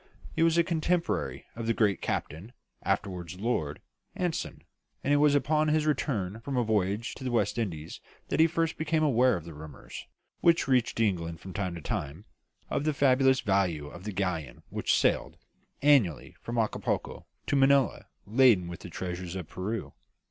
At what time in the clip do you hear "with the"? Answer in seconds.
18.69-18.89